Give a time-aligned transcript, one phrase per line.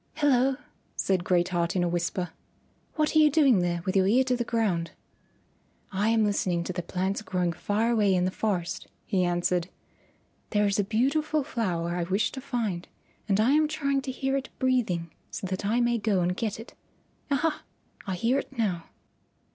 [0.15, 0.55] "Hello,"
[0.95, 2.31] said Great Heart in a whisper,
[2.95, 4.89] "what are you doing there with your ear to the ground?"
[5.91, 9.69] "I am listening to the plants growing far away in the forest," he answered.
[10.49, 12.87] "There is a beautiful flower I wish to find,
[13.29, 16.59] and I am trying to hear it breathing so that I may go and get
[16.59, 16.73] it.
[17.29, 17.61] Aha!
[18.07, 18.85] I hear it now."